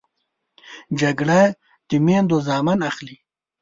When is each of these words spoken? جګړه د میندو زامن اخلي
جګړه 0.99 1.41
د 1.89 1.91
میندو 2.05 2.37
زامن 2.47 2.79
اخلي 2.89 3.17